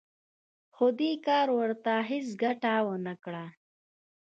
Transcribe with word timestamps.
خو 0.75 0.85
دې 0.99 1.11
کار 1.27 1.47
ورته 1.59 1.91
هېڅ 2.09 2.27
ګټه 2.43 2.73
ونه 2.85 3.13
کړه 3.23 3.45